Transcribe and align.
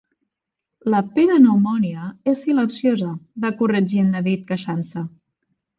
La 0.93 1.01
P 1.17 1.25
de 1.31 1.37
pneumònia 1.43 2.07
és 2.33 2.41
silenciosa, 2.47 3.13
va 3.47 3.55
corregir 3.63 4.05
en 4.07 4.13
David, 4.19 4.45
queixant-se. 4.53 5.11